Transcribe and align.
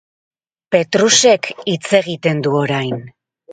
Petrusek 0.75 1.51
hitz 1.73 1.93
egiten 2.01 2.43
du 2.49 2.57
orain. 2.65 3.01